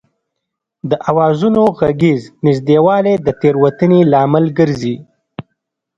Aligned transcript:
د 0.89 0.91
آوازونو 1.09 1.63
غږیز 1.79 2.21
نږدېوالی 2.45 3.15
د 3.25 3.27
تېروتنې 3.41 4.01
لامل 4.11 4.45
ګرځي 4.59 4.95